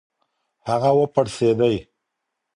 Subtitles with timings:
[0.69, 1.75] هغه و پړسېډی.